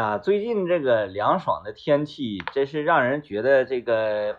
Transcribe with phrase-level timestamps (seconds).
[0.00, 4.36] 啊，最近这个凉爽的天气，真是让人觉得这个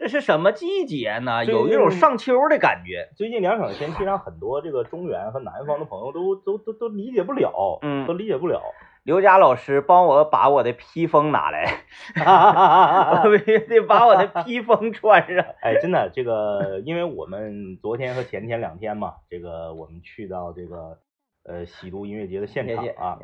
[0.00, 1.44] 这是什么季节呢？
[1.44, 3.08] 有一种上秋的感觉。
[3.14, 8.60] 最近凉爽的天气让很多这个中原和南方的朋友都都都都理解不了，嗯，都理解不了。
[9.04, 11.84] 刘佳老师，帮我把我的披风拿来，
[13.22, 15.46] 我必须得把我的披风穿上。
[15.62, 20.98] 哎，真的，这个因为我们昨天和前天两天嘛，这个我们去到这个
[21.44, 23.18] 呃喜都音乐节的现场啊。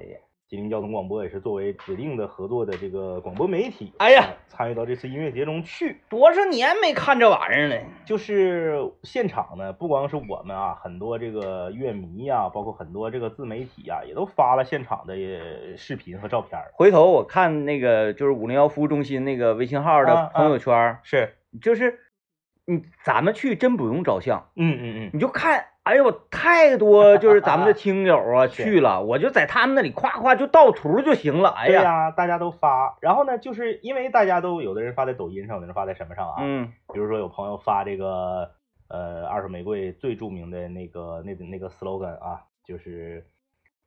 [0.53, 7.77] 吉林交通广播也是作为指定的合作的这个广播媒体，哎呀，参与到这次音乐节中去，多少年没看这玩意儿了。
[8.05, 15.17] 就是现场呢，不光是我们啊，很多这个乐迷呀，包括很多这个自媒体呀，也都发了现场的
[15.79, 16.61] 视频和照片。
[16.75, 21.99] 回头我看那个就是五零幺服务中心那个微信号的朋友圈，是，就是
[22.67, 25.65] 你咱们去真不用照相，嗯嗯嗯，你就看。
[25.85, 31.51] 哎呦，太多就是咱们的 听友啊去了，我就在他们那里夸夸就盗图就行了。
[31.51, 36.37] 哎呀，大家都发，然后呢，就是因为大家都有的人发在抖音上，有的人发在什么上啊？
[36.41, 38.53] 嗯，比如说有朋友发这个
[38.89, 43.27] 呃二手玫瑰最著名的那个那那个 slogan 啊，就是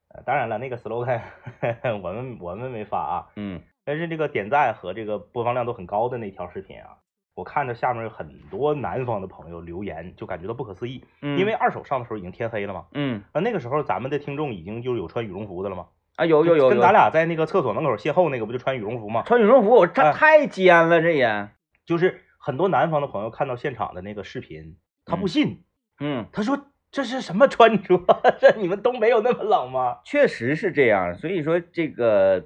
[0.09, 1.21] 呃当然了，那个 slogan
[2.03, 6.97] 我们我们没发啊，嗯，但是这个点赞和这个播放量都很高的那条视频啊。
[7.35, 15.87] 我看着下面有很多南方的朋友留言，就感觉到不可思议，因为二手上的时候已经天黑了嘛，嗯，那那个时候咱们的听众已经就是有穿羽绒服的了吗？
[16.15, 19.23] 啊，有有有，跟咱俩在那个厕所门口邂逅那个不就穿羽绒服吗？
[19.25, 21.49] 穿羽绒服，我这太尖了，这也
[21.85, 25.61] 就是很多南方的朋友看到现场的那个视频，他不信，
[25.99, 26.57] 嗯，他说
[26.89, 28.01] 这是什么穿着？
[28.39, 29.97] 这你们东北有那么冷吗？
[30.05, 32.45] 确实是这样，所以说这个。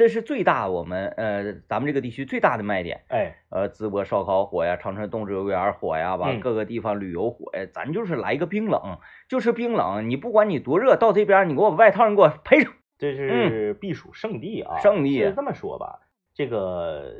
[0.00, 8.96] 这是最大我们呃咱们这个地区最大的卖点，哎，呃淄博烧烤火呀，长春动植物园火呀，完各个地方旅游火呀，咱就是来一个冰冷，
[9.28, 16.00] 就是冰冷，你不管你多热，到这边你给我外套你给我配上，这是避暑圣地啊，圣地是这么说吧，
[16.34, 17.12] 这个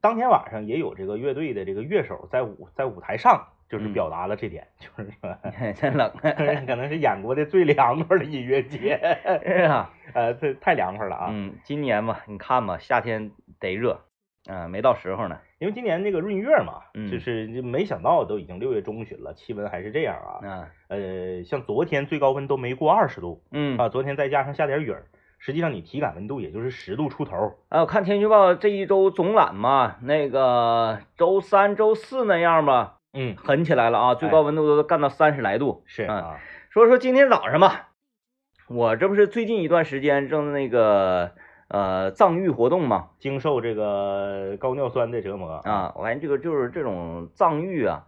[0.00, 3.48] 当天晚上也有这个乐队的这个乐手在舞在舞台上。
[3.72, 5.38] 就是表达了这点，就是说
[5.72, 6.12] 真冷，
[6.68, 9.00] 可能是演过的最凉快的音乐节，
[9.42, 11.28] 是啊，呃，这太凉快了啊。
[11.32, 13.98] 嗯，今年嘛，你看嘛，夏天得热，
[14.46, 15.38] 嗯，没到时候呢。
[15.58, 20.40] 因为今年那个闰月嘛，就是没想到都已经六月中旬了，气温还是这样啊。
[20.42, 20.68] 嗯，
[21.38, 25.06] 呃，像昨天最高温都没过二十度，嗯啊，昨天再加上下点雨儿，
[25.38, 27.54] 实际上你体感温度也就是十度出头。
[27.70, 32.98] 啊，我看天气预报这一周总览嘛，那个周三、周四那样吧。
[33.14, 34.14] 嗯，狠起来了啊！
[34.14, 35.82] 最高温度都干到三十来度。
[35.86, 36.40] 是啊，
[36.70, 37.90] 说说今天早上吧，
[38.68, 41.32] 我这不是最近一段时间正那个
[41.68, 45.92] 呃藏域活动嘛，经受这个高尿酸的折磨啊。
[45.94, 48.06] 我发现这个就是这种藏域啊，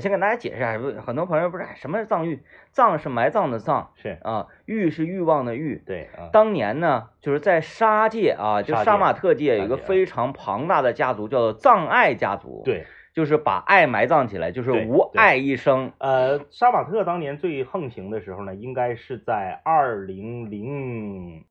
[0.00, 2.42] 先给大家解释一下，很多朋友不是什么是藏域？
[2.72, 5.82] 藏是埋葬的藏，是啊，欲是欲望的欲。
[5.86, 12.62] 对，当年呢，就是在沙界啊，就杀马特界有一个非常庞大的家族，叫做藏爱家族。
[12.64, 12.86] 对。
[13.16, 15.90] 就是把爱埋葬起来，就是无爱一生。
[15.96, 21.46] 呃，杀马特当年最横行的时候呢，应该是在二零零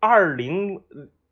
[0.00, 0.80] 二零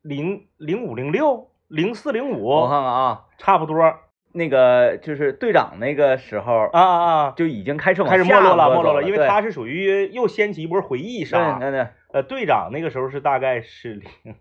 [0.03, 2.45] 零零五零六零四零五。
[2.45, 3.95] 我看看啊，差不多。
[4.33, 11.59] 那个就是队长那个时候啊啊啊，就已经开始开始没落了，没落了，因为他是属于又掀起一波回忆杀。
[11.59, 11.89] 对对对。
[12.13, 14.35] 呃，队长那个时候是大概是零。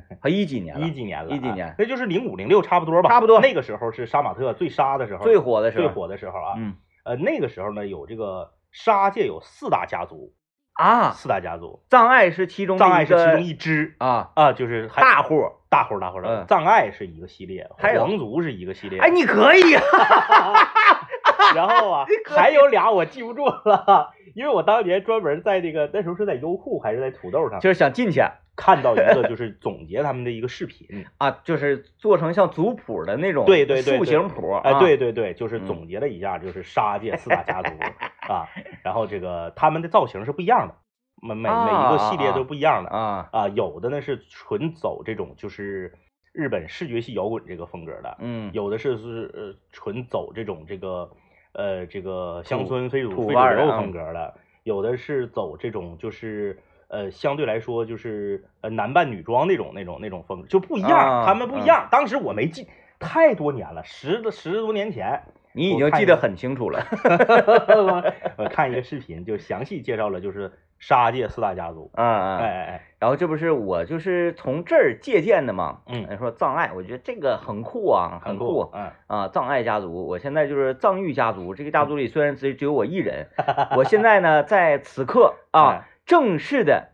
[0.22, 0.86] 他一几年了？
[0.86, 1.30] 一几年了？
[1.30, 1.74] 一几年？
[1.78, 3.08] 那就是零五零六差不多吧。
[3.08, 3.40] 差不多。
[3.40, 6.54] 那个时候是杀马特最杀的时候，最火的时候，最火的时候啊。
[6.56, 6.74] 嗯。
[7.04, 10.32] 呃，那个时候呢，有这个杀界有四大家族
[10.74, 16.44] 啊，四大家族，藏爱是其中，藏爱是其中一支啊啊，就是大户，大户，大户的。
[16.46, 19.00] 藏爱是一个系列，皇族是一个系列。
[19.00, 19.60] 哎，你可以。
[21.56, 28.22] 然后啊，还有俩我记不住了，因为我当年专门在那个那时候是在优酷还是在土豆上，就是想进去
[28.56, 31.06] 看到一个就是总结他们的一个视频。
[31.18, 37.70] 啊，就是做成像族谱的那种对对对塑形谱，哎对对对，就是总结了一下，就是杀界四大家族
[38.32, 38.48] 啊，
[38.82, 40.74] 然后这个他们的造型是不一样的，
[41.20, 45.92] 每每每一个系列都不一样的啊啊，有的呢是纯走这种就是
[46.32, 51.10] 日本视觉系摇滚这个风格的，嗯，有的是是呃纯走这种这个。
[51.54, 56.58] 呃，这个乡村非主非主流风格的，有的是走这种就是
[56.92, 61.88] 呃相对来说就是呃男扮女装那种那种那种风格就不一样，他们不一样。
[61.90, 62.68] 当时我没记
[63.00, 65.22] 太多年了，十十多年前，
[65.52, 66.86] 你已经记得很清楚了。
[68.36, 70.52] 我看一个视频，就详细介绍了就是。
[70.82, 83.28] 杀界四大家族，嗯嗯，哎哎哎，然后这不是我就是从这儿借鉴的嘛，嗯，说藏爱，我觉得这个很酷啊，很酷，嗯啊，藏爱家族，我现在就是藏玉家族，这个家族里虽然只只有我一人，
[83.76, 86.90] 我现在呢在此刻啊 正式的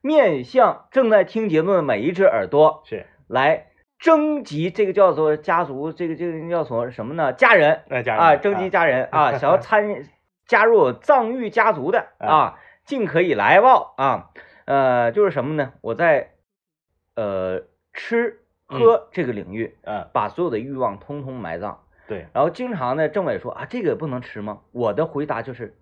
[0.00, 3.68] 面向正在听节目的每一只耳朵，是来
[3.98, 7.32] 征集这个叫做家族，这个这个叫做什么呢？
[7.32, 7.82] 家人
[8.18, 10.04] 啊，征集家人啊，想要参
[10.46, 14.30] 加入藏玉家族的啊，尽可以来报啊。
[14.64, 15.72] 呃，就是什么呢？
[15.80, 16.30] 我在
[17.16, 17.62] 呃
[17.92, 21.80] 吃喝这个领域，嗯，把所有的欲望通通埋葬。
[22.08, 24.60] 对，然后经常呢，政委说啊，这个不能吃吗？
[24.72, 25.76] 我的回答就是。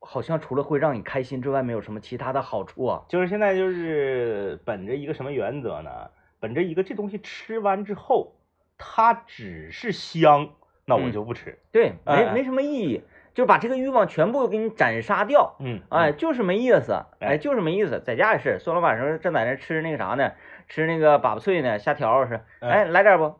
[0.00, 3.04] 好像除了会让你开心之外，没有什么其他的好处啊。
[3.08, 6.10] 就是现在就是本着一个什么原则呢？
[6.40, 8.34] 本着一个这东西吃完之后，
[8.78, 10.48] 它只是香，
[10.86, 11.58] 那我就不吃。
[11.70, 13.02] 对，没没什么意义，
[13.34, 15.56] 就把这个欲望全部给你斩杀掉。
[15.60, 18.02] 嗯，哎，就是没意思，哎，就是没意思。
[18.04, 20.32] 在家也是，孙老板说正在那吃那个啥呢，
[20.66, 22.40] 吃那个粑粑脆呢，虾条是。
[22.60, 23.34] 哎，来点不？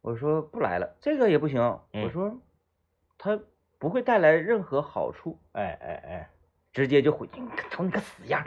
[0.00, 1.60] 我说不来了，这个也不行。
[1.92, 2.38] 我说
[3.18, 3.40] 他。
[3.84, 6.28] 不会带来任何好处，哎哎哎，
[6.72, 8.42] 直接就回去， 瞅你个死样！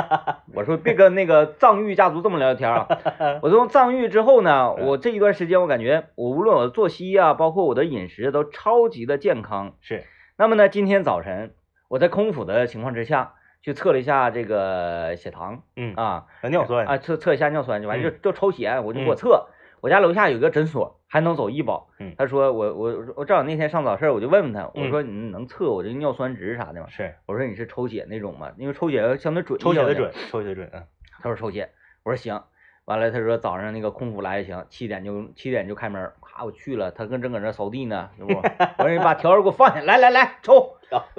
[0.54, 2.88] 我说别跟那个藏玉家族这么聊天啊！
[3.42, 9.74] 我从藏玉之后呢，我这一段时间我感觉我无论我的作息啊，包括我的饮食都超级的健康。
[9.82, 10.04] 是，
[10.38, 11.52] 那么呢，今天早晨
[11.88, 19.48] 我在空腹的情况之下去测了一下这个血糖，嗯啊，尿酸啊，测测一下尿酸就完就就抽血，我就给我测。
[19.82, 21.88] 我家楼下有个诊所，还能走医保。
[21.98, 26.86] 嗯，他说我我我正好那天上早市，我就问问他，我说你能测我这尿酸值啥的吗？
[26.88, 28.52] 是，我说你是抽血那种吗？
[28.58, 30.68] 因为抽血相对准，抽血的准，抽血准。
[30.72, 30.84] 嗯，
[31.22, 31.70] 他说抽血，
[32.04, 32.40] 我说行。
[32.84, 36.10] 完了他说早上那个空腹来也行，七点就七点就开门。
[36.22, 38.32] 咔，我去了，他跟正搁那扫地呢，是不？
[38.78, 40.78] 我说你把条儿给我放下，来来来抽，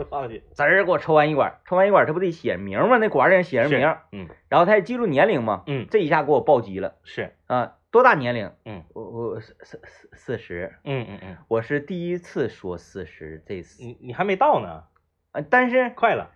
[0.10, 2.98] 放下，滋儿给我抽完一管，抽完一管他不得写名吗？
[2.98, 7.74] 那管上写着名，嗯，然后他也记录年龄嘛，嗯，这一下给我暴击了，是啊。
[7.92, 8.52] 多大年龄？
[8.66, 10.76] 嗯，我我四四四四十。
[10.84, 14.84] 嗯嗯嗯，我是第一次说四十，这次你你还没到呢。
[15.32, 16.32] 啊，但是快了，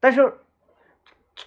[0.00, 0.34] 但是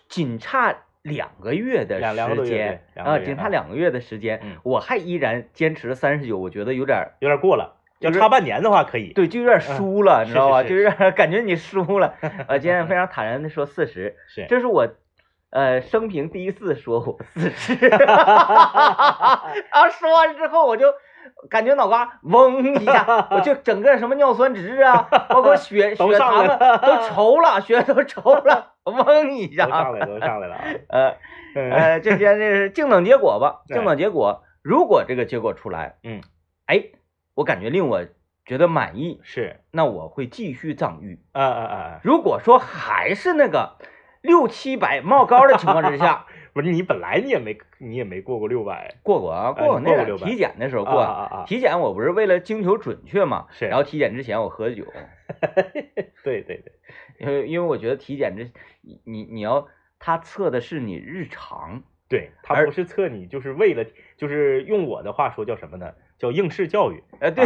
[0.07, 7.75] 仅差两个月的时间啊，仅差两个月的时间，我还依然坚持了三十九，我觉得有点有点过了。
[7.99, 9.11] 要差半年的话可以。
[9.13, 10.61] 对，就有点输了，你知道吧？
[10.61, 12.15] 就有点感觉你输了。
[12.47, 14.87] 呃，今天非常坦然的说四十， 是，这是我。
[15.49, 18.07] 呃，生平第一次说我四十， 然
[19.81, 20.93] 后说完之后，我就
[21.49, 30.57] 感觉脑瓜嗡一下，我就 整个什么尿酸值啊，包括血 血糖啊都稠了，血都稠了，嗡一下，上来都上来了。
[30.89, 31.15] 呃
[31.55, 33.61] 呃，这边这是静等结果吧？
[33.67, 36.21] 静等结果，如果这个结果出来，嗯，
[36.65, 36.83] 哎，
[37.35, 38.05] 我感觉令我
[38.45, 41.23] 觉得满意，是，那我会继续藏玉。
[41.31, 41.99] 啊啊啊！
[42.03, 43.77] 如果说还是那个。
[44.27, 50.99] 六七百冒高的情况之下， 不是你本来你也没你也没过过六百，过过啊，过过那个体检的时候过。
[50.99, 54.85] 啊啊体检我不是为了精求准确嘛，是，然后体检之前我喝酒，
[56.23, 56.71] 对对对，
[57.19, 58.43] 因为因为我觉得体检这
[58.81, 63.85] 你你你要他测的是你日常，对他不是测你就是为了
[64.17, 65.93] 就是用我的话说叫什么呢？
[66.17, 67.45] 叫应试教育，哎，对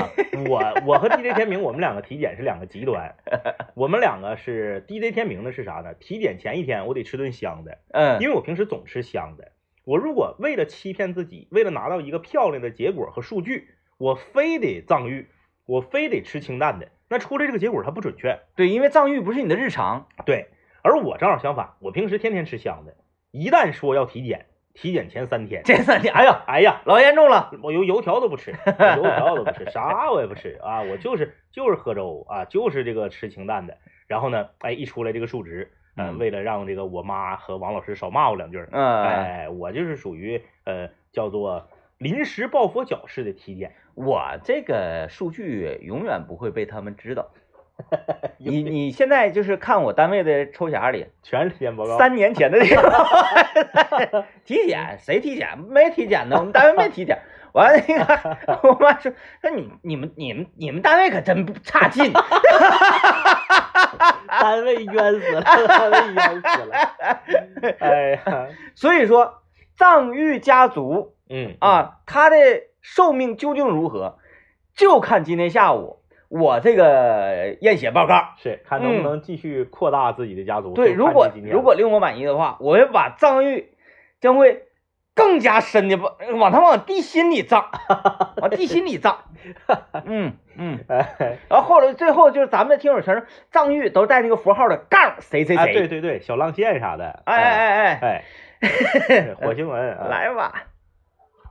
[0.50, 3.14] 我我和 DJ 天明，我们两个体检是两个极端，
[3.76, 5.94] 我们两个是 DJ 天明的是啥呢？
[5.96, 9.52] 体检前一天我得吃顿香的，嗯，因为我平时总吃香的，
[9.84, 15.28] 我如果为了欺骗自己，为了拿到一个漂亮的结果和数据，我非得藏玉，
[15.66, 20.48] 我非得吃清淡的，那出来这个结果它不准确，对，因为藏玉不是你的日常，对，
[20.82, 22.96] 而我正好相反，我平时天天吃香的，
[23.32, 24.46] 一旦说要体检。
[24.74, 33.78] 体检前三天，前三天，哎呀，哎呀，老严重了，我油油条都不吃，油条都不吃， 啥我也不吃啊，我就是就是喝粥啊，就是这个吃清淡的。
[34.08, 47.30] 然后呢，哎，一出来这个数值，嗯，为了让这个我妈和王老师少骂我两句，嗯，哎，我就是属于呃叫做临时抱佛脚式的体检，我这个数据永远不会被他们知道。
[48.38, 51.98] 你你现在就是看我单位的抽匣里， 全是体检报告。
[51.98, 52.60] 三年前的
[54.46, 55.58] 体检，谁体检？
[55.70, 57.20] 没体检呢，我们单位没体检。
[57.54, 59.12] 完了那个，我妈说
[59.42, 62.14] 说你你们你们你们单位可真不差劲，
[64.28, 66.94] 单位冤死了，单位冤死了。
[67.80, 69.42] 哎呀，所以说
[69.76, 72.38] 藏玉家族，嗯啊，他的
[72.80, 74.18] 寿命究竟如何，
[74.74, 76.01] 就看今天下午。
[76.32, 80.74] 我这个验血报告是看能不能继续扩大自己的家族。
[80.74, 83.74] 对，如果如果令我满意的话，我会把藏玉
[84.22, 84.64] 将会
[85.14, 87.70] 更加深的往往他往地心里藏，
[88.42, 89.26] 往地心里藏。
[90.06, 90.80] 嗯嗯，
[91.50, 95.74] 然后后来最后就是咱们的听友全是藏玉都带那个符号的杠谁谁谁。
[95.74, 97.24] 对对对，小浪线啥的。
[97.26, 98.24] 哎哎哎
[98.62, 100.64] 哎， 火星文来吧。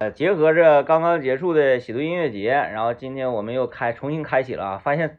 [0.00, 5.18] 呃，结合着刚刚结束的喜度音乐节，然后今天我们又开重新开启了啊，发现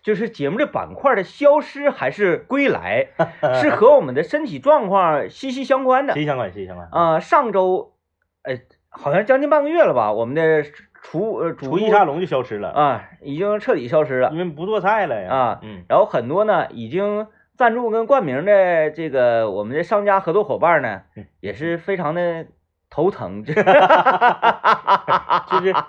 [0.00, 3.08] 就是节目的板块的消失还是归来，
[3.60, 6.14] 是和我们的身体状况息息相关的。
[6.14, 6.88] 息息相关，息息相关。
[6.92, 7.94] 啊，上周，
[8.42, 8.60] 哎，
[8.90, 10.62] 好像将近半个月了吧，我们的
[11.02, 15.34] 厨呃厨艺沙龙就消失了啊，已经彻底消失了，因为不做菜了呀。
[15.34, 15.82] 啊，嗯。
[15.88, 17.26] 然后很多呢，已经
[17.56, 21.02] 赞助跟冠名的这个我们的商家合作伙伴呢，
[21.40, 22.46] 也是非常的
[22.92, 23.60] 头疼， 就是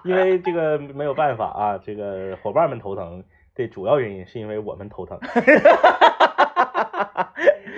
[0.04, 3.22] 因为这个没有办法啊，这个伙伴们头疼。
[3.56, 5.16] 的主要原因是因为我们头疼，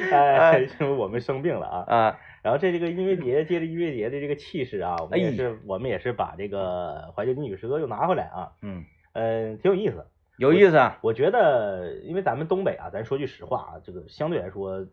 [0.10, 2.18] 哎，因为我们生病了啊啊！
[2.42, 10.06] 然后这这个音乐节，接着音乐节的这个气势啊，我们也是我们也是把这个怀旧金曲时刻又拿回来啊，嗯嗯，挺有意思，
[10.38, 10.98] 有意思啊。
[11.02, 14.88] 我觉得，因为咱们东北啊，咱说句实话啊，这个相对来说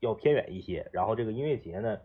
[0.00, 1.96] 要偏远一些，然后这个音乐节呢。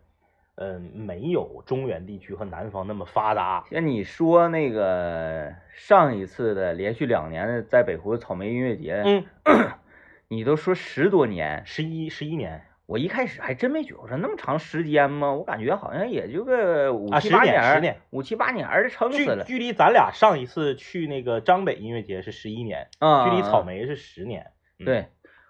[0.62, 3.64] 嗯，没有中原地区和南方那么发达。
[3.72, 9.24] 像你说那个上一次的连续两年的在北湖草莓音乐节，嗯，
[10.28, 15.32] 你都说十多年，十一十一年，我一开始还真没觉着那么长时间吗？
[15.32, 19.46] 我感觉好像也就个五七八年，十年，五七八年的撑死了。
[19.46, 24.48] 距离咱俩上一次去那个张北音乐节是十一年，啊，距离草莓是十年，
[24.78, 25.06] 对。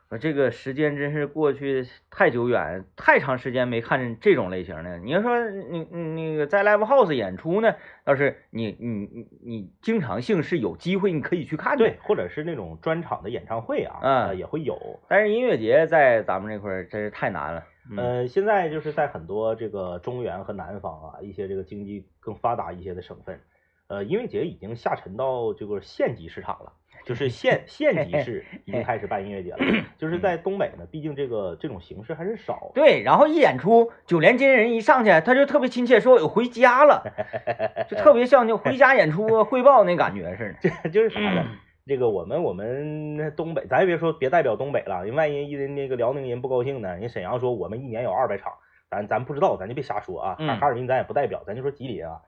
[0.09, 4.97] 我这个时间真是过去太久远，太长时间没看见这种类型的。
[4.97, 14.99] 你要说你你那个在 live house 演出呢，倒是你你你你经常性是有机会你可以去看的，对，或者是那种专场的演唱会啊，啊也会有。
[15.07, 17.63] 但是音乐节在咱们这块真是太难了。
[17.95, 23.39] 呃，现在就是在很多这个中原和南方啊，一些这个经济更发达一些的省份，
[23.85, 26.73] 呃，音乐节已经下沉到这个县级市场了。
[27.09, 29.57] 就是县县级市已经开始办音乐节了，
[29.97, 32.69] 就是在东北呢，毕竟这个这种形式还是少。
[32.75, 37.01] 对，然后一演出，九连金人一上去，他就特别亲切，说我回家了，
[37.89, 40.69] 就特别像就回家演出 汇报那感觉似的。
[40.83, 41.43] 这就是啥呢？
[41.87, 48.53] 这个我们我们东北，咱也别说别代表东北了，人万一人那个辽宁人不高兴呢，人沈阳说我们一年有二百场，
[48.91, 50.35] 咱咱不知道，咱就别瞎说啊。
[50.35, 52.21] 哈尔滨咱也不代表，咱就说吉林啊，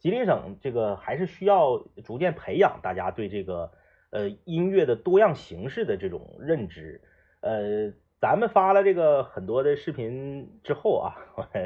[0.00, 3.70] 吉林省这个还是需要逐渐培养大家对这个。
[4.10, 7.00] 呃，音乐的多样形式的这种认知，
[7.40, 11.14] 呃，咱们发了这个很多的视频之后啊，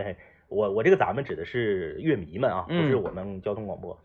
[0.49, 3.97] 我我这个咱们指的是乐迷们啊，不是我们交通广播，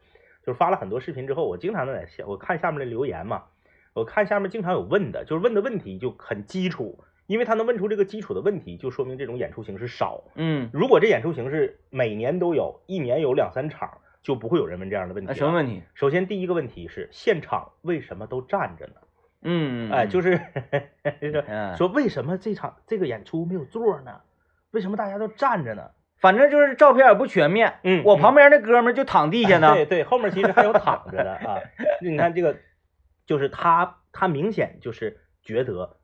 [0.46, 3.46] 就是发了很多视频之后，我经常在下我看下面的留言嘛，
[3.94, 10.26] 我看下面经常有问的，就是问的问题就很基础，因为他能问出这个基础的问题，就说明这种演出形式少。
[10.36, 14.02] 嗯，如果这演出形式每年都有一年有两三场。
[14.26, 15.32] 就不会有人问这样的问题。
[15.36, 15.84] 什么问题？
[15.94, 18.94] 首先，第一个问题是现场为什么都站着呢？
[19.44, 20.42] 嗯，哎，就是
[21.78, 24.22] 说为什么这场这个演出没有座呢？
[24.72, 25.92] 为什么大家都站着呢？
[26.18, 27.76] 反正就是照片也不全面。
[27.84, 29.76] 嗯，我旁边那哥们就躺地下呢。
[29.76, 31.60] 对对，后面其实还有躺着的啊。
[32.02, 32.58] 你看这个，
[33.28, 35.98] 就是他，他明显就是觉得。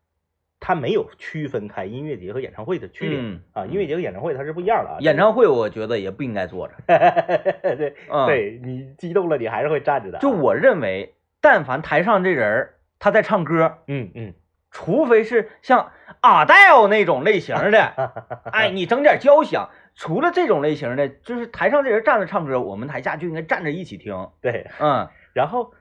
[0.63, 3.17] 他没有区分开音乐节和演唱会的区别
[3.51, 4.97] 啊，音乐节和演唱会它是不一样的啊。
[5.01, 7.95] 演唱会我觉得也不应该坐着， 对，
[8.27, 10.19] 对你激动了，你还是会站着的。
[10.19, 14.33] 就我认为，但凡台上这人他在唱歌，嗯嗯，
[14.69, 15.91] 除非是像
[16.21, 18.13] 阿黛尔那种类型的，
[18.53, 24.29] 哎，你整点交响，除了这种类型的，就是台上这人站着唱歌，我们台下就应该站着一起听。
[24.41, 25.73] 对，嗯，然后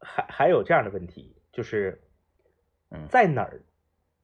[0.00, 2.00] 还还有这样的问题，就是
[3.08, 3.60] 在哪儿？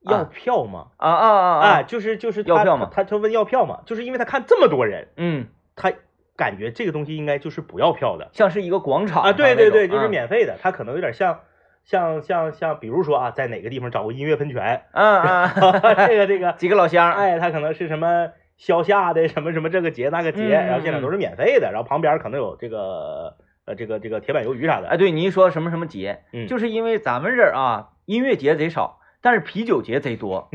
[0.04, 0.86] 要票吗？
[0.96, 1.82] 啊啊啊啊！
[1.82, 2.88] 就是就是要票吗？
[2.92, 3.80] 他他问要票吗？
[3.86, 5.92] 就是因为他看这么多人，嗯，他
[6.36, 10.56] 感觉这个东西应该就是不要票的，像是一个广场啊，对对对，就是免费的。
[10.60, 11.40] 他可能有点像
[11.84, 15.50] 像像像，比如说啊，在哪个地方找个音乐喷泉，嗯嗯，
[16.08, 24.88] 这个这 个几个老乡，哎，他可能是什么消夏的什么什么这个节那个节，然后现场都是免费的，然后旁边可能有这个呃这个这个铁板鱿鱼啥的。
[24.88, 28.98] 哎，对你一说什么什么节，嗯，就是因为咱们这儿啊，音乐节贼少。
[29.22, 30.50] 但是啤酒节贼多，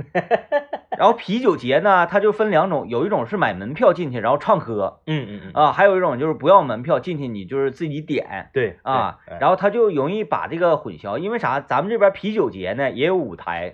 [0.98, 11.62] 然后啤酒节呢，它就分两种，有一种是买门票进去，然后唱歌，嗯嗯嗯，啊，还有一种就是不要门票进去，你就是自己点，对啊，然后他就容易把这个混淆，因为啥？
[11.62, 13.72] 咱们这边啤酒节呢也有舞台，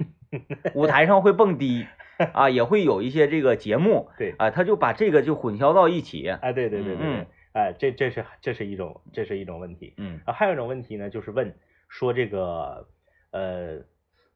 [0.76, 1.88] 舞台上会蹦迪，
[2.32, 11.56] 啊，也会有一些这个节目，对，啊，他就把这个就混淆到一起，哎，对对对对，哎，这这是这是一种这是一种问题，嗯，啊，还有一种问题呢，就是问
[11.90, 12.86] 说这个
[13.32, 13.82] 呃。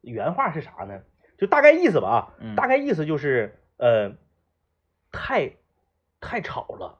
[0.01, 1.01] 原话是啥呢？
[1.37, 4.15] 就大概意思吧啊，大概意思就是呃，
[5.11, 5.57] 太
[6.19, 6.99] 太吵了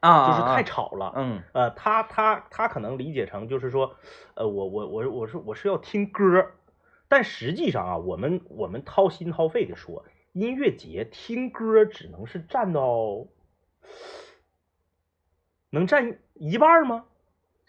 [0.00, 1.12] 啊，就是太吵了。
[1.16, 3.96] 嗯呃，他他他可能理解成就是说，
[4.34, 6.52] 呃，我我我我是我是要听歌，
[7.08, 13.26] 但实际上啊，我们我们掏心掏肺的说，音乐节听歌只能是占到
[15.70, 17.04] 能占一半吗？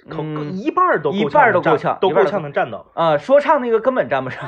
[0.10, 3.18] 口一半都一半都够呛，都够呛能站到啊。
[3.18, 4.44] 说唱那个根本站不上，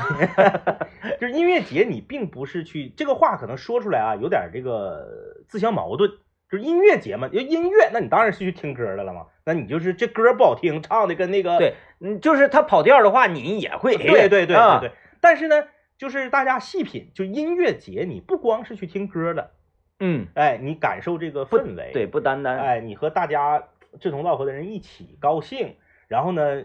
[1.20, 5.06] 就是音乐节你并不是去这个话可能说出来啊，有点这个
[5.48, 6.10] 自相矛盾。
[6.51, 9.28] 就是音乐节嘛，音乐，那你当然是去听歌的了嘛。
[9.46, 14.92] 那你就是这歌不好听，唱的跟那个对，嗯，就是他跑调的话，你也会对对对对对。
[15.22, 19.51] 但是呢，就是大家细品，就音乐节，你不光是去听歌的，
[20.00, 23.62] 嗯，哎，你感受这个氛围，对，不单单，哎，你和大家
[24.00, 25.75] 志同道合的人一起高兴，
[26.08, 26.63] 然后呢，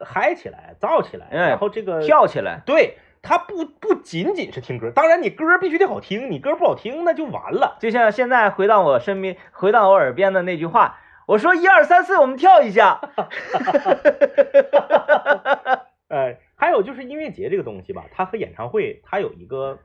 [0.00, 2.98] 嗨起来，燥起来，然后这个跳起来，对。
[3.26, 7.78] 他不不仅仅是听歌，当然你歌必须得好听，你歌不好听那就完了。
[7.80, 13.00] 就像现在回到我身边，回到我耳边的那句话，我说一二三四，我们跳一下。
[16.08, 19.78] 哎，还有就是音乐节这个东西吧，它和演唱会它有一个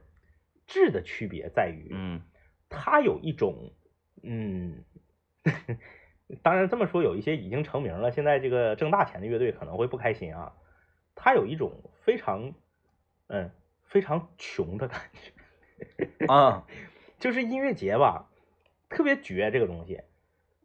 [0.67, 2.21] 质的区别在于，嗯，
[2.67, 3.71] 它有一种，
[4.21, 4.83] 嗯，
[6.43, 10.53] 当然这么说，有一些已经成名了，现在这个挣大钱的乐队可能会不开心啊。
[11.15, 11.71] 他有一种
[12.03, 12.53] 非常。
[13.31, 13.51] 嗯，
[13.83, 16.65] 非常穷的感觉 啊，
[17.19, 18.27] 就是音乐节吧，
[18.89, 20.01] 特别绝这个东西。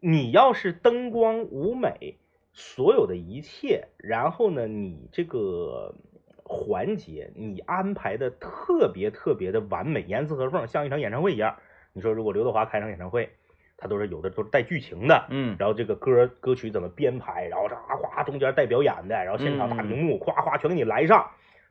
[0.00, 2.16] 你要是灯光舞美，
[2.54, 5.94] 所有的一切，然后呢，你这个
[6.42, 11.58] 环节你安排的特别特别的完美，严丝合缝，像一场演唱会一样。
[11.92, 13.28] 你说如果刘德华开场演唱会，
[13.76, 21.28] 他都是有的都是带剧情的，嗯，然后这个歌歌曲怎么编排，然后这哗哗中间带表演的，然后现场大屏幕，哗哗全给你来上。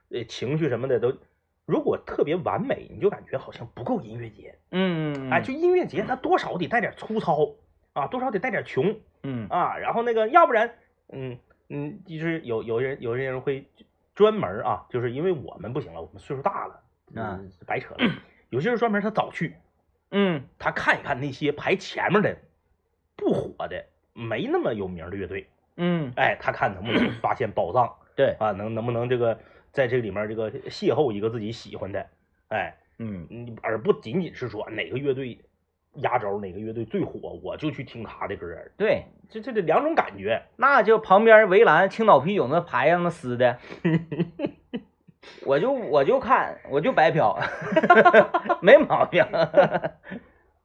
[0.10, 1.13] 呃，情绪什么的都，
[1.65, 4.55] 如果特别完美，你就感觉好像不够音乐节。
[4.72, 7.55] 嗯，哎，就音乐节，它多少得带点粗糙
[7.93, 8.95] 啊，多少得带点穷。
[9.24, 10.75] 嗯啊，然后那个，要不然，
[11.12, 11.38] 嗯
[11.69, 13.65] 嗯，就是有有人有些人会
[14.13, 16.79] 专门啊，就是因为我们不行了，我们岁数大了，
[17.15, 18.12] 嗯，白扯了。
[18.50, 19.55] 有些人专门他早去，
[20.13, 22.38] 嗯，他看一看那些排前面的
[23.17, 25.50] 不火的、没那么有名的乐队。
[25.75, 27.93] 嗯，哎，他看能不能发现宝藏。
[28.15, 29.38] 对啊，能能不能这个。
[29.74, 32.05] 在这里面，这个邂逅一个自己喜欢的，
[32.50, 35.39] 哎，嗯，你而不仅仅是说哪个乐队
[35.96, 38.55] 压轴，哪个乐队最火，我就去听他的歌。
[38.77, 40.43] 对，这这得两种感觉。
[40.58, 43.58] 那就旁边围栏青岛啤酒那牌上那撕的，
[45.45, 47.38] 我就我就看，我就白嫖，
[48.62, 49.23] 没毛病。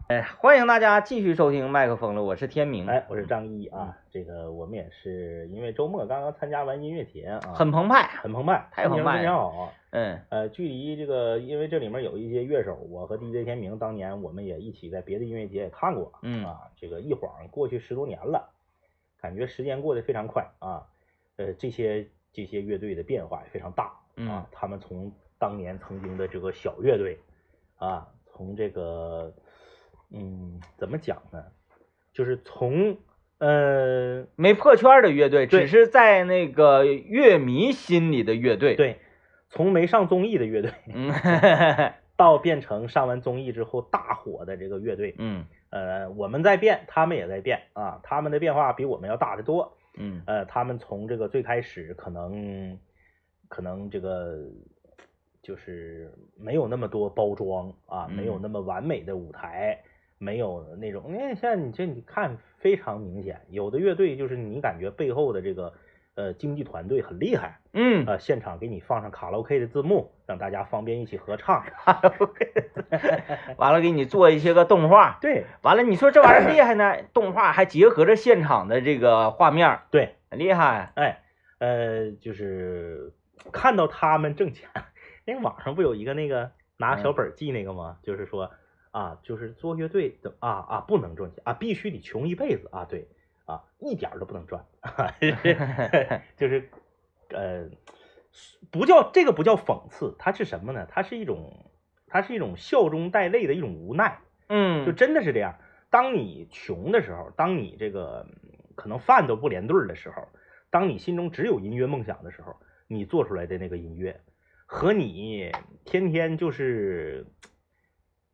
[0.08, 3.94] 哎，欢迎大家继续收听麦克风了，我是天明，哎，我是张一啊。
[4.10, 9.70] 这个我们也是因为周末刚刚参加完音乐节啊，很澎湃，很澎湃，太澎湃，非常好。
[9.90, 18.48] 嗯，呃，距离这个，因为这里面有一些乐手，我和 DJ 天明当年我们也一起在别的音乐节也看过，嗯啊，这个一晃过去十多年了，
[19.20, 20.86] 感觉时间过得非常快啊。
[21.36, 23.92] 呃，这些这些乐队的变化也非常大
[24.26, 27.18] 啊，他们从当年曾经的这个小乐队
[27.76, 29.32] 啊，从这个。
[30.10, 31.44] 嗯，怎么讲呢？
[32.14, 32.96] 就是从
[33.36, 38.74] 呃没破圈的乐队，只是在那个乐迷心里的乐队。
[38.74, 39.00] 对，
[39.50, 41.12] 从没上综艺的乐队，嗯，
[42.16, 45.14] 到变成上完综艺之后大火的这个乐队。
[45.18, 49.76] 嗯，呃，我们在变，他们也在变啊，他们的变化比我们要大得多。
[49.98, 52.78] 嗯，呃，他们从这个最开始可能
[53.48, 54.38] 可能这个
[55.42, 59.80] 就是没有那么多包装啊，没有那么完美的舞台。
[60.20, 65.72] 没有那种，你看像你这你看非常明显，有的乐队就是你感觉背后的这个
[66.16, 71.64] 呃经济团队很厉害，嗯，呃现场给你放上卡拉 OK 的字幕，让大家方便一起合唱，
[73.58, 81.20] 完了给你做一些个动画， 对，完了你说这玩意儿厉害呢，动画还结合着现场的这个画面，对，很厉害，哎，
[81.60, 83.12] 呃就是
[83.50, 84.68] 看到他们挣钱，
[85.24, 87.98] 因 为网上不有一个那个拿小本记那个吗？
[88.02, 88.50] 就是说。
[88.90, 93.06] 啊，就是做乐队的啊啊，不能赚钱啊，必须得穷一辈子啊，对
[93.44, 94.64] 啊，一点都不能赚，
[96.36, 96.70] 就是
[97.28, 97.68] 呃，
[98.72, 100.86] 不叫这个不叫讽刺，它是什么呢？
[100.90, 101.70] 它是一种，
[102.06, 105.56] 它是一种笑中带泪的一种无奈，嗯，就真的是这样。
[105.90, 108.26] 当你穷的时候，当你这个
[108.74, 110.26] 可能饭都不连对的时候，
[110.70, 112.56] 当你心中只有音乐梦想的时候，
[112.88, 114.20] 你做出来的那个音乐，
[114.66, 115.52] 和你
[115.84, 117.26] 天天就是。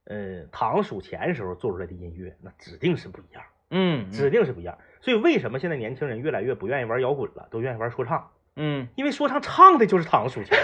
[0.06, 3.42] 呃，躺数钱时候做出来的音乐，那指定是不一样。
[3.70, 4.76] 嗯，指定是不一样。
[5.00, 8.30] 所以为什么现在年轻人越来越不愿意玩摇滚了，都愿意玩说唱？
[8.56, 10.58] 嗯，因为说唱唱的就是躺数钱。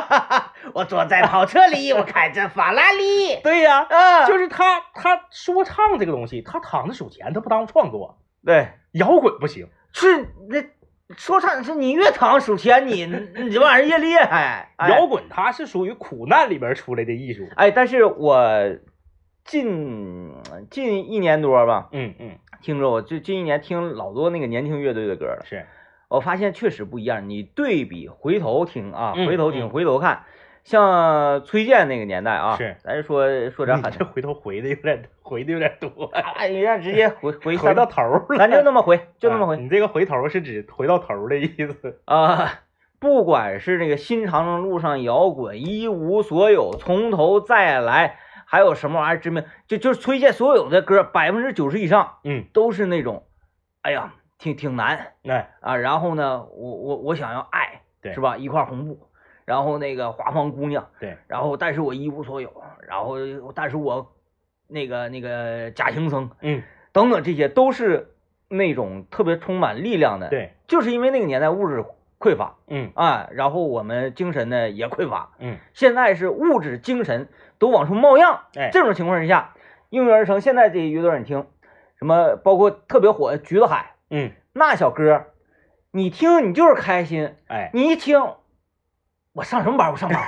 [0.74, 3.40] 我坐在跑车里，我开着法拉利。
[3.42, 8.18] 对呀，嗯，就是他，他说唱这个东西，他躺着数钱，他不耽误创作。
[8.44, 10.62] 对，摇滚不行，是那。
[11.16, 13.06] 说唱是你越躺数钱，你
[13.44, 14.72] 你这玩意儿越厉害。
[14.88, 17.48] 摇滚它是属于苦难里边出来的艺术。
[17.56, 18.40] 哎，但是我
[19.44, 20.32] 近
[20.70, 25.44] 近一年多吧，嗯嗯，听着，我就近一年听老多那个年轻乐队的歌了。
[25.48, 25.64] 是，
[26.08, 27.28] 我发现确实不一样。
[27.28, 30.24] 你对比回头听啊，回头听，嗯回头看，
[30.66, 38.36] 像崔健那个年代啊，是咱说说点狠的，这回头回的有点 回的有点多， 哎呀，直接回回回到头了。
[38.36, 42.00] 咱就那么回，就那么回啊你这个回头是指回到头的意思。
[42.04, 42.60] 啊。
[42.98, 53.24] 不管是那个新长征路上摇滚，一无所有，从头再来，还有什么玩意儿知名，就就是崔健所有的歌，百分之九十以上嗯，都是那种，
[53.82, 55.76] 哎呀，挺挺难哎，啊。
[55.76, 58.38] 然后呢，我我我想要爱，对是吧？
[58.38, 58.98] 一块红布，
[59.46, 62.52] 然后那个华房姑娘，对，然后但是我一无所有，
[62.86, 63.16] 然后
[63.54, 64.12] 但是我
[64.68, 68.14] 那个那个假行僧嗯，等等，这些都是
[68.48, 71.84] 那种特别充满力量的。，对，就是因为那个年代物质
[72.18, 75.30] 匮乏嗯啊，然后我们精神呢也匮乏。
[75.38, 77.28] 嗯，现在是物质、精神
[77.58, 79.54] 都往出冒样，哎，这种情况之下，
[79.90, 80.40] 应运而生。
[80.40, 81.46] 现在这些乐队你听，
[81.98, 85.26] 什么包括特别火的橘子海嗯，那小歌，
[85.92, 88.18] 你听你就是开心，哎，你一听，
[89.36, 89.90] 我上什么班？
[89.92, 90.18] 我上班，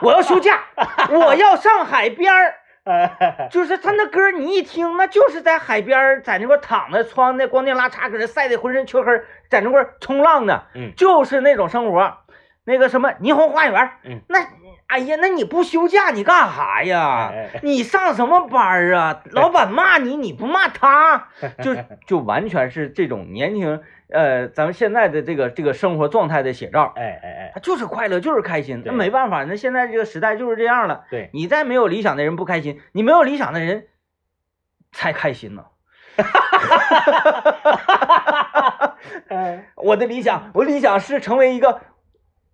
[0.00, 0.58] 我要休假，
[1.10, 2.54] 我要上海边儿。
[2.84, 9.12] 哎，就是他那歌，你一听，那就是在海边儿，在那块儿躺着，穿的光腚拉碴，搁那晒得浑身黢黑，
[9.50, 12.16] 在那块儿冲浪呢，嗯就是那种生活。
[12.64, 14.40] 那个什么霓虹花园，嗯，那
[14.90, 17.32] 哎呀，那你不休假你干啥呀？
[17.62, 19.22] 你上什么班儿啊？
[19.30, 21.28] 老板骂你，你不骂他，
[21.62, 21.76] 就
[22.06, 26.92] 就完全是这种年轻呃，咱们现在的这个这个生活状态的写照。
[26.96, 31.04] 哎哎哎，他就是快乐，就是开心，那没办法，那现在这个时代就是这样了。
[31.08, 33.86] 对，你再没有理想的人不开心，你没有理想的人
[34.90, 35.66] 才开心呢。
[39.28, 41.80] 哎，我的理想，我理想是成为一个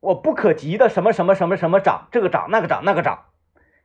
[0.01, 3.25] 我不可及的什么什么什么什么长，这个长那个长那个长，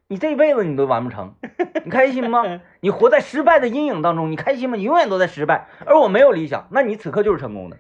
[0.08, 1.36] 你这辈子你都完不成，
[1.84, 2.44] 你开心吗？
[2.82, 4.76] 你活在失败的阴影当中，你开心吗？
[4.76, 5.68] 你永远都在失败。
[5.86, 7.78] 而我没有理想，那你此刻就是成功的。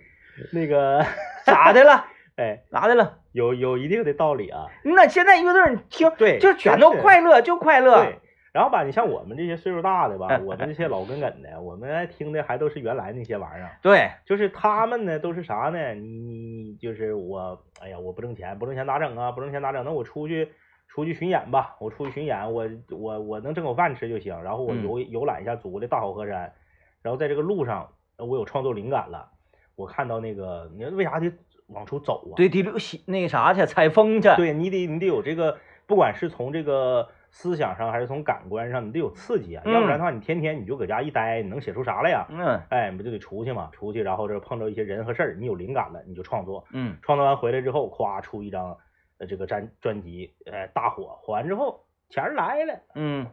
[0.51, 1.05] 那个，
[1.45, 2.05] 咋的了？
[2.37, 3.17] 哎，咋的了？
[3.33, 4.65] 有有一定的道理啊。
[4.83, 8.13] 那现在乐队你听，对就全都快乐，就快乐。
[8.53, 13.77] 对，然后吧，你像我们这些岁数大的吧，嗯我们这些老梗梗的，我们爱听的还都是原来那些玩意儿。
[13.81, 15.93] 对，就是他们呢，都是啥呢？
[15.93, 19.31] 你你你就是我，哎呀，我不挣钱，不挣钱咋整啊？
[19.31, 19.83] 不挣钱咋整？
[19.85, 20.49] 那我出去
[20.87, 24.41] 出去巡演吧，我出去巡演，我我我能挣口饭吃就行。
[24.43, 26.53] 然后我嗯游游览一下祖国的大好河山，
[27.01, 29.29] 然后在这个路上，呃我有创作灵感了，
[29.75, 31.31] 我看到那个，你说为啥得
[31.67, 32.35] 往出走啊？
[32.35, 34.29] 对，得溜西那个啥去采风去。
[34.35, 42.27] 对你得你得有这个，不管是从这个思想上还是从感官上，你得有刺激啊，嗯要不然的话，你天天你就搁家一待，你能写出啥来呀？
[42.29, 43.69] 嗯哎，你不就得出去嘛？
[43.71, 46.65] 出去，然后这碰着一些人和事儿，你有灵感了，你就创作。
[46.71, 48.77] 嗯，创作完回来之后，咵出一张
[49.17, 53.25] 呃这个专专辑，呃大火，火完之后钱儿来了，嗯，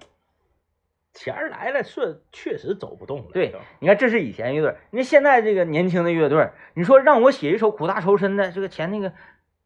[1.13, 3.31] 钱儿来了，是确实走不动了。
[3.33, 9.13] 对，你看这是以前乐队，你看现在这个年轻的乐队，你说让我写一首苦大仇深的这个钱那个，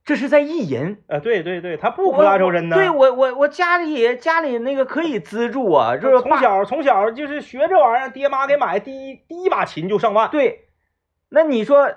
[0.04, 0.98] 这是在意淫。
[1.08, 2.76] 啊，对对对，他不苦大仇深呢。
[2.76, 10.28] 对我我我家里家里那个可以资助啊，就是从小从小就是学这玩意儿，爹妈给买第一第一把琴就上万。
[10.30, 10.66] 对，
[11.28, 11.90] 那你说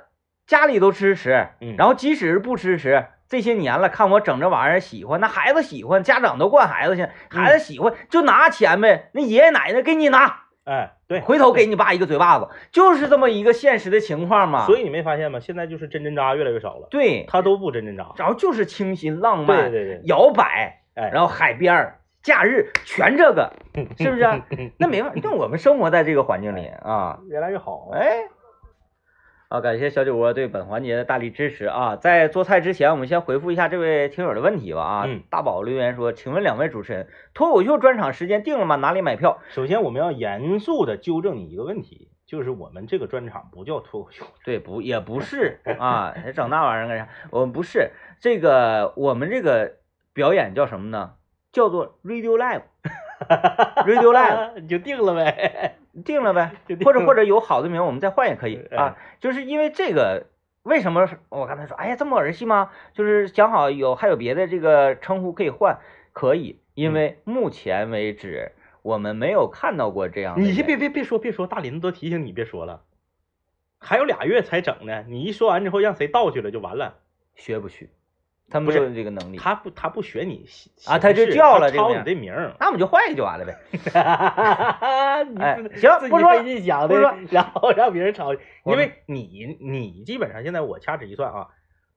[0.45, 14.65] 家里都支持，嗯然后即使是不支持，这些年了，看我整这玩意儿喜欢，那孩子喜欢，家长都惯孩子去，孩子喜欢就拿钱呗，那爷爷奶奶给你拿，哎，对，回头给你爸一个嘴巴子，就是这么一个现实的情况嘛。
[14.65, 15.39] 所以你没发现吗？
[15.39, 18.11] 现在就是真真扎越来越少了，对，他都不真真扎。
[18.17, 23.53] 然后就是清新浪漫，对对对，摇摆，哎，然后海边儿、假日全这个，
[23.99, 24.43] 是不是啊？
[24.79, 27.91] 那没办法， 那我们生活在这个环境里啊，越来越好。
[27.93, 28.23] 哎，
[29.47, 31.95] 啊，感谢小酒窝对本环节的大力支持啊！
[31.95, 35.03] 在做菜之前，我们先回复一下这位听友的问题吧啊！
[35.07, 38.75] 嗯大宝留言说：“请问两位主持人，脱口秀专场时间定了吗？
[38.75, 47.07] 哪里买票首先，我们要严肃的纠正你一个问题，就是我们这个专场不叫脱口秀，？”对，不也不是啊，整那玩意儿干啥？
[47.29, 49.75] 我们不是这个，我们这个
[50.13, 51.13] 表演叫什么呢？
[51.51, 55.75] 叫做 Radio Live，Radio Live 你就定了呗。
[56.03, 56.51] 定了呗
[56.83, 58.97] 或者或者有好的名我们再换也可以哎啊。
[59.19, 60.27] 就是因为这个，
[60.63, 62.71] 为什么我刚才说，哎呀，这么儿戏吗？
[62.93, 65.79] 就是讲好有还有别的这个称呼可以换，
[66.13, 70.41] 可以，因为目前为止我们没有看到过这样的。
[70.41, 72.81] 你先别别别说别说，大林子都提醒你别说了，
[73.79, 76.99] 还有俩月才整呢，你一说完之后让谁倒去了就完了。
[77.35, 77.89] 学不去，
[78.49, 79.37] 他没有这个能力。
[79.37, 80.45] 他不他不学你
[80.85, 82.55] 啊他就叫了这抄个你这名儿。
[82.59, 83.57] 那我们就换一个就完了呗。
[85.75, 88.29] 行不说了费劲想的不说，然后让别人抄，
[88.63, 91.47] 我因为你你基本上现在我掐指一算啊，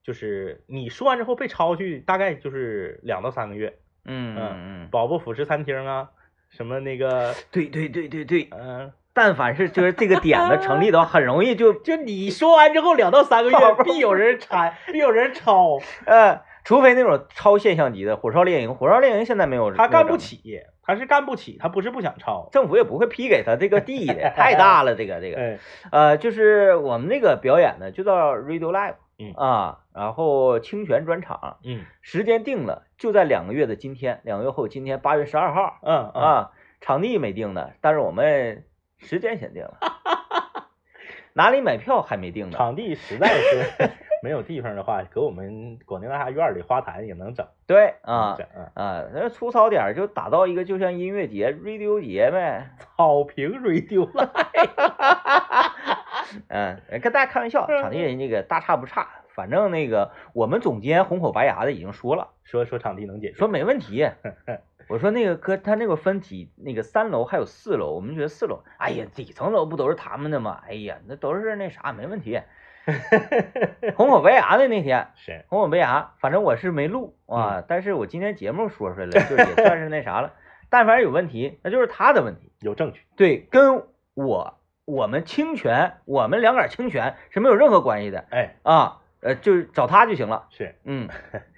[0.03, 3.79] 就是你说完之后被抄去，大概就是两到三个月。
[4.11, 6.09] 嗯嗯嗯，宝宝辅食餐厅啊，
[6.49, 8.49] 什么那个，对对对对对。
[8.53, 25.59] 嗯、但凡是就是这个点子成立的话，很容易就 就你说完之后两到三个月 必有人掺， 必有人抄，呃，除非那种超现象级的火烧猎营，火烧猎营现在没有，他干不起，他是干不起，他不是不想抄，政府也不会批给他这个地的，太大了，这个这个，
[25.91, 29.33] 呃，就是我们那个表演呢，就叫 Radio Live，嗯。
[29.35, 36.51] 啊，然后清泉专场，嗯，时间定了，就在两个月的今天，两个月后今天八月十二号，嗯啊，
[36.81, 38.63] 场地没定呢，但是我们。
[38.99, 39.79] 时间先定了，
[41.33, 42.57] 哪里买票还没定呢？
[42.57, 43.91] 场地实在是
[44.23, 47.47] 没有地方的话，搁我们广电大厦院里花坛也能整。
[47.67, 54.09] 对啊，整啊，那粗糙点就打造一个就像音乐节、radio 节呗，草坪 radio。
[56.49, 64.11] 嗯，跟大家开玩笑，场地那个大差不差，反正那个我们总监红口白牙的已经说了，说说场地能解决，说没问题。
[64.89, 70.63] 我说那个哥，他那个分体那个三楼还有四楼，我们觉得四楼，哎呀，底层楼不都是他们的吗？
[70.67, 72.41] 哎呀，那都是那啥，没问题。
[73.97, 80.33] 红口白牙的那天是红口白牙，反正我是没录啊，但是我今天节目说出来了，就也算是那啥了。
[80.71, 83.03] 但凡有问题，那就是他的问题，有证据。
[83.15, 88.25] 对，跟我我们侵权，我们两杆侵权是没有任何关系的。
[88.31, 89.01] 哎啊。
[89.21, 90.47] 呃，就是找他就行了。
[90.51, 91.09] 是，嗯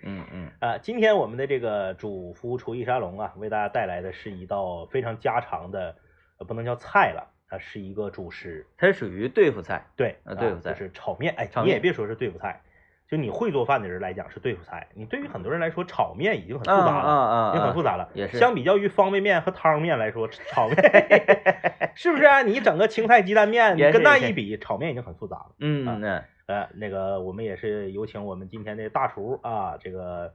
[0.02, 5.94] 嗯嗯 啊，今天我们的这个主夫厨艺沙龙啊，为大家带来的是一道非常家常的，
[6.38, 9.84] 呃，不能叫菜了，它是一个主食，它是属于对付菜。
[9.94, 11.34] 对，啊，对付菜就是炒面。
[11.36, 12.60] 哎，你也别说是对付菜，
[13.10, 14.86] 就你会做饭的人来讲是对付菜。
[14.94, 18.08] 你对于很多人来说，炒面已经很复杂了，啊已经很复杂了。
[18.14, 18.38] 也是。
[18.38, 20.76] 相比较于方便面和汤面来说，炒面
[21.96, 22.24] 是不是？
[22.46, 25.46] 你整个青菜鸡蛋面，你跟那一比，炒面已经很复杂了。
[25.58, 26.22] 嗯嗯。
[26.46, 30.32] 呃，那个我们也是有请我们今天的大厨啊，这个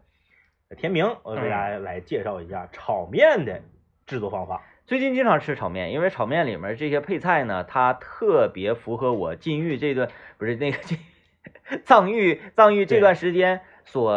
[0.77, 3.61] 田明，我给大家来介绍一下炒面的
[4.05, 4.61] 制作方法。
[4.85, 10.77] 最近经常吃炒面，因为炒面里面这些配菜呢，它特别符合我禁欲这段不是那个
[11.83, 14.11] 藏域藏域这段时间所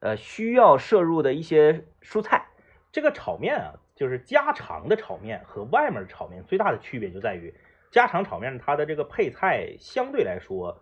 [0.00, 2.46] 呃需要摄入的一些蔬菜。
[2.92, 7.54] 这个炒面啊，就是家常的炒面和外面的炒面最大的区别就在于，
[7.90, 10.80] 家常炒面它的这个配菜相对来说。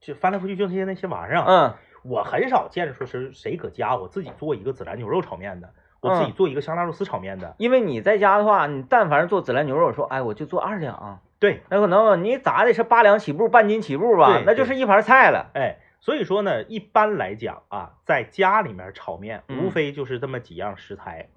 [0.00, 1.74] 就翻来覆去就那些那些玩意儿，嗯，
[2.04, 7.54] 我很少见说是谁搁家我自己做一个孜然牛肉炒面的，我自己做一个香辣肉丝炒面的。
[7.58, 15.50] 因为你在家的话，你但凡是做孜然牛肉，说哎我就做二两，对，那可能你咋的是八两起步，半斤起步吧，那就是一盘菜了。
[15.54, 21.30] 哎，所以说呢，一般来讲啊，在家里面炒面，无非就是这么几样食材：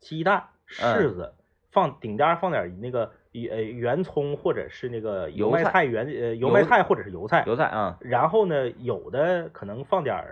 [0.00, 1.32] 鸡蛋、柿子，
[1.70, 3.12] 放顶边放点那个。
[3.50, 7.98] 呃，圆葱或者是那个油麦菜，圆呃油麦菜或者是油菜，油菜啊。
[8.00, 10.24] 然后呢，有的可能放点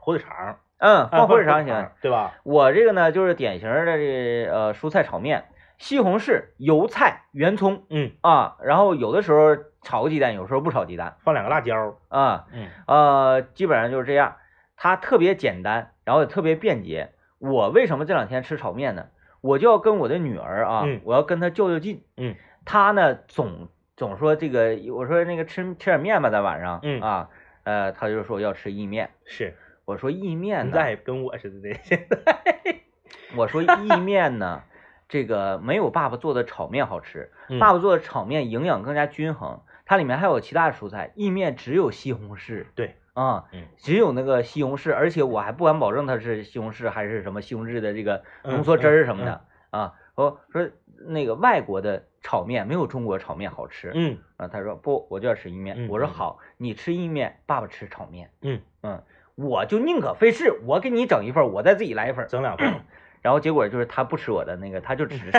[0.00, 2.32] 火腿肠，嗯，放火腿肠行，对吧？
[2.44, 5.44] 我这个呢，就是典型的这呃蔬菜炒面，
[5.78, 14.36] 西红柿、油菜、圆葱，嗯啊，然后有的时候炒个鸡蛋，有时候不炒鸡蛋，放两个辣椒啊，嗯呃，基本上就是这样，
[14.76, 17.12] 它特别简单，然后也特别便捷。
[17.38, 19.06] 我为什么这两天吃炒面呢？
[19.42, 22.34] 我就要跟我的女儿啊，我要跟她较较劲，嗯。
[22.64, 27.28] 她呢，总总说这个，我说那个吃吃点面吧，在晚上，嗯啊，
[27.62, 32.80] 呃，她就说要吃意面，是，我说意面呢，在跟我似的，这现在，
[33.36, 34.62] 我说意面呢，
[35.08, 43.44] 这个没有爸爸做的炒面好吃，爸爸做的炒面营养更加均衡，它里面还有其他的蔬菜，意面只有西红柿，对，啊，
[43.76, 49.40] 只有那个西红柿，而且我还不敢保证它是西红柿还是什么西红柿的这个浓缩汁儿什么的，
[49.70, 50.68] 啊，我说
[51.06, 52.04] 那个外国的。
[52.22, 55.86] 炒面没有中国炒面好吃，嗯啊，他说不，我就要吃意面。
[55.88, 58.30] 我说好，你吃意面，爸爸吃炒面。
[58.40, 59.00] 嗯嗯，
[59.36, 62.80] 我就宁可费事，我给你整一份，我再自己来一份，整两份。
[63.26, 65.32] 然后结果就是他不吃我的那个，他就只吃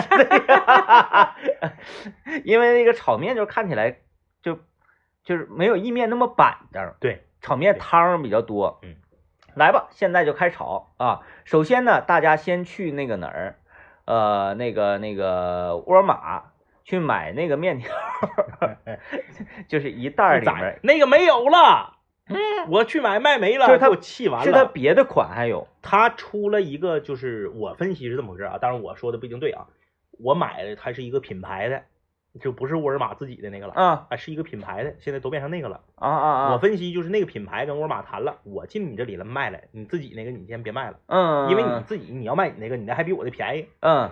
[2.44, 4.00] 因为那个炒面就看起来
[4.42, 4.60] 就
[5.24, 6.94] 就是没有意面那么板正。
[7.00, 8.78] 对，炒面汤比较多。
[8.84, 8.96] 嗯，
[9.56, 11.22] 来吧，现在就开炒啊。
[11.46, 13.56] 首先呢，大家先去那个哪儿，
[14.04, 16.44] 呃，那个那个沃尔玛。
[16.84, 17.94] 去买那个面条，
[19.68, 21.97] 就是一袋里面那个没有了。
[22.30, 22.38] 嗯，
[22.70, 24.46] 我去买卖没了，就是他气完了。
[24.46, 29.68] 是他别的款还有，他出了一个，就是我分析是这么回事啊，当然我说的不一定对啊。
[30.20, 31.84] 我买的它是一个品牌的，
[32.42, 35.82] 就不是沃尔玛自己的那个了啊，是一个品牌的，现在都变成那个了。
[35.96, 36.54] 啊啊啊！
[36.54, 44.10] 我分析就是那个品牌跟沃尔玛谈了，我进你这里了卖了，你自己那个你先别卖了，嗯，因为你自己你要卖你那个，你那还比我的便宜，嗯。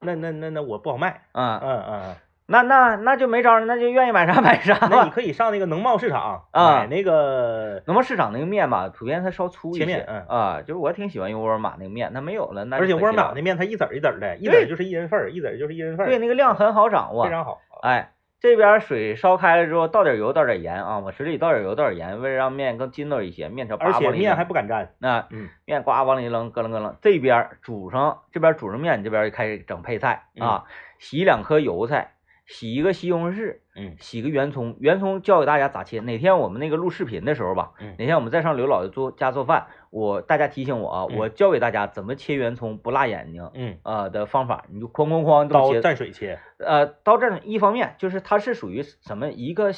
[0.00, 2.16] 那那那那我不好卖，嗯嗯嗯，
[2.50, 4.78] 那那那就没招了，那就愿意买啥买啥。
[4.90, 17.60] 那你可以上那个农贸市场 啊买那个农贸市场那个面吧，普遍它稍粗一些，嗯啊，就是我挺喜欢用沃尔玛那个面，那没有了，那而且沃尔玛那面它一籽儿一籽儿的，一籽儿就是一人份儿，一籽儿就是一人份儿，对，那个量很好掌握，非常好。
[17.82, 23.50] 哎，这边水烧开了之后，倒点油，倒点盐啊，往水里倒点油，倒点盐，为了让面更筋道一些。
[23.50, 26.96] 面条而且面还不敢粘，那嗯，面呱往里一扔，咯楞咯楞。
[27.02, 30.64] 这边煮上，这边煮上面，你这边就开始整配菜啊，
[30.98, 32.12] 洗两颗油菜。
[32.48, 36.00] 洗一个西红柿，嗯，洗个圆葱，圆葱教给大家咋切。
[36.00, 43.76] 哪天我们那个录视频的时候吧，哪天我们再上刘老爷做家做饭，我大家提醒我啊，我教给大家怎么切圆葱不辣眼睛，嗯。
[43.82, 49.70] 啊的方法，你就哐哐哐刀蘸水切，呃，刀蘸水，一方面就是它是属于什么一个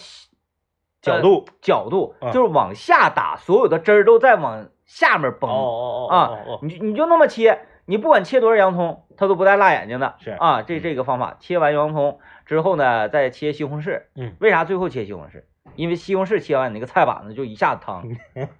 [1.03, 1.45] 角度。
[1.61, 10.31] 角度，就是往下打，所有的汁儿都在往下面崩，哦哦哦啊，你你就那么切，你不管切多少洋葱，它都不带辣眼睛的，是。
[10.31, 12.21] 啊，这这个方法，切完洋葱。
[12.51, 14.03] 之后呢，再切西红柿。
[14.17, 15.45] 嗯，为啥最后切西红柿？
[15.77, 18.05] 因为西红柿切完，你那个菜板子就一下子汤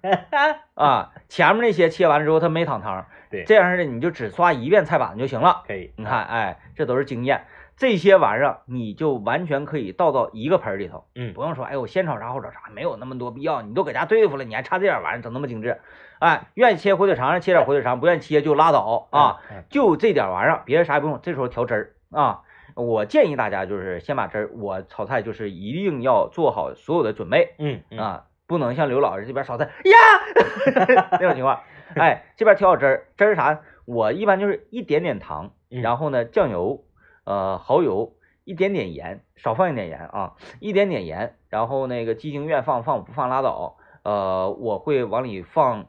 [0.75, 1.11] 啊。
[1.27, 3.05] 前面那些切完了之后，它没淌汤。
[3.29, 5.63] 对，这样式的你就只刷一遍菜板子就行了。
[5.67, 7.43] 可以，你看，哎，这都是经验。
[7.75, 11.03] 这些玩意儿你就完全可以倒到一个盆里头。
[11.15, 13.61] 嗯，不用说，哎，我先炒啥后炒啥，没有那么多必要。
[13.61, 15.81] 你都搁家对付了，你还差这点玩意儿整那么精致？
[16.19, 19.41] 哎，愿意切火腿肠切点火腿肠，不愿意切就拉倒啊。
[19.69, 21.19] 就这点玩意儿，别的啥也不用。
[21.21, 22.43] 这时候调汁儿啊。
[22.75, 31.61] 我建议大家就是先把汁儿，我炒菜就是一定要做好所有的准备，嗯啊，不能像刘老师这边炒菜呀 那种情况，
[31.95, 33.61] 哎，这边调好汁儿，汁儿啥？
[33.85, 36.85] 我一般就是一点点糖，然后呢酱油，
[37.25, 45.87] 呃蚝油，一点点盐，少放一点盐啊，一点点盐，然后那个鸡精愿放放不放拉倒，呃我会往里放，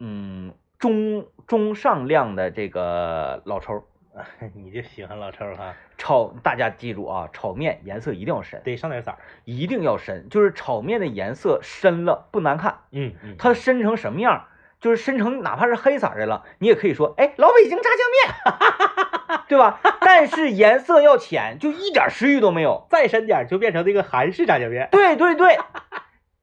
[0.00, 3.82] 嗯中中上量的这个老抽。
[4.54, 5.74] 你就喜欢老抽哈？
[5.98, 10.28] 炒大家记住啊，炒面颜色一定要深，得上点色儿，一定要深。
[10.28, 14.44] 就是炒面的颜色深了不难看，嗯嗯，它深成什么样？
[14.78, 19.80] 就是深成哪怕是黑色的了，你也可以说，哎，老北京炸酱面， 对吧？
[20.02, 22.86] 但是颜色要浅，就一点食欲都没有。
[22.90, 24.88] 再深点就变成那个韩式炸酱面。
[24.92, 25.58] 对对对，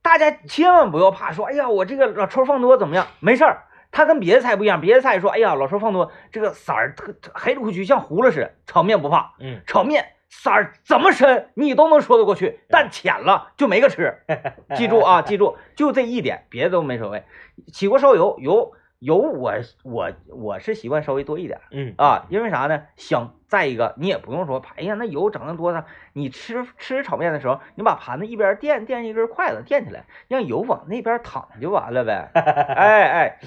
[0.01, 3.07] 大家千万不要怕说，哎呀，我这个老抽放多怎么样？
[3.19, 3.65] 没事儿。
[3.93, 8.51] 它跟别的菜不一样，别的菜说，哎呀，老师放多，这个色儿特黑里胡区，像糊了似的。
[8.65, 14.17] 炒面不怕，嗯，炒面色儿怎么深你都能说得过去，但浅了就没个吃。
[14.75, 17.23] 记住啊，记住，就这一点，别的都没所谓。
[17.71, 19.53] 起锅烧油，油油我
[19.83, 22.83] 我我是习惯稍微多一点，嗯啊，因为啥呢？
[22.97, 23.35] 香。
[23.47, 25.85] 再一个，你也不用说，哎呀，那油整的多呢。
[26.13, 32.31] 你吃吃炒面的时候，你把盘子一边垫垫一根筷子垫起来，让油往那边淌就完了呗。
[32.33, 33.39] 哎哎。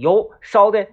[0.00, 0.86] 油烧的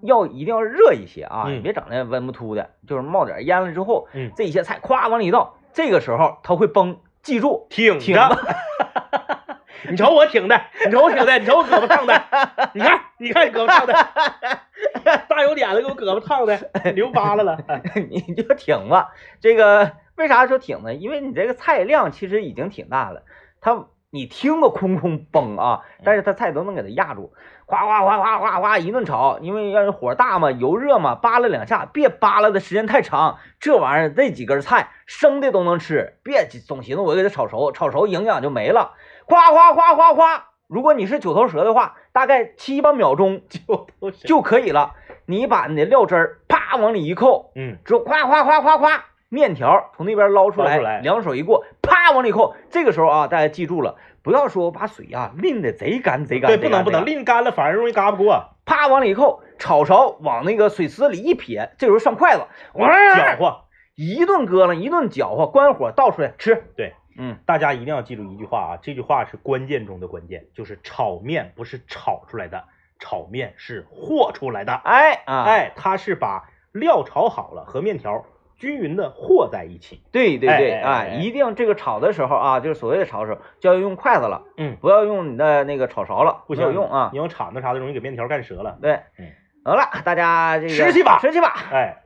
[0.00, 7.66] 要一定要热一些啊，你别整那温不突的，就是冒点烟了之后，嗯，这些菜咵往里一倒，这个时候它会崩，记住
[7.98, 8.28] 挺着。
[9.90, 12.22] 你瞅我挺的，你瞅我挺的，你瞅我胳膊烫的，
[12.72, 13.92] 你看，你看你胳膊烫的，
[15.28, 16.56] 大油点子给我胳膊烫的，
[16.92, 17.58] 流疤了了，
[18.08, 19.10] 你就挺吧。
[19.40, 20.94] 这个为啥说挺呢？
[20.94, 23.24] 因为你这个菜量其实已经挺大了，
[23.60, 27.32] 它你听个空空崩啊，但是他菜都能给它压住。
[27.64, 33.38] 哗哗哗哗哗哗一顿炒，因为要是火大嘛，油热嘛，扒拉两下，别扒拉的时间太长。
[33.58, 38.92] 这玩意儿这几根菜生的都能吃，别总寻思我给它炒熟，炒熟营养就没了。
[39.24, 44.92] 哗哗哗哗哗，如果你是九头蛇的话，大概七八秒钟 就就可以了。
[45.24, 52.54] 你把你的料汁儿啪往里一扣，嗯，之后哗哗哗哗哗，面条从那边捞出来，两手一过，啪往里扣。
[52.68, 53.96] 这个时候啊，大家记住了。
[54.22, 58.50] 不要说我把水啊淋的贼干贼干，对，不能不能淋干了，反而容易嘎不过。
[58.66, 62.42] 啪往里一扣，炒勺往那个水池子里一撇，这时候上筷子，
[62.74, 63.62] 搅和，
[63.94, 66.64] 一顿搁楞，一顿搅和，关火倒出来吃。
[66.76, 72.64] 对，嗯，大家一定要记住一句话啊，这句话是关键中的关键，就是炒面不是炒出来的，
[73.00, 74.74] 炒面是和出来的。
[74.74, 78.26] 哎啊哎，它是把料炒好了和面条。
[78.62, 88.78] 均匀的和在一起，对对对，啊，一定这个炒的时候啊，就是所谓的炒的时候，就要用筷子了，嗯，不要用你的那个炒勺了，不行用啊，你用铲子啥的容易给面条干折了。
[88.80, 89.26] 对，嗯，
[89.64, 91.96] 好了，大家这个吃去吧，吃去吧，哎。